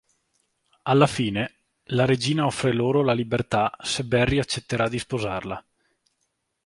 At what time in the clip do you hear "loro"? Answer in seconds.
2.73-3.03